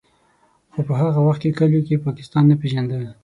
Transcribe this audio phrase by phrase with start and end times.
[0.73, 2.97] خو په هغه وخت کې کلیو کې پاکستان نه پېژانده.